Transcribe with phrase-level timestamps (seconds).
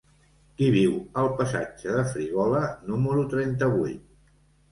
[0.59, 2.63] Qui viu al passatge de Frígola
[2.93, 4.03] número trenta-vuit?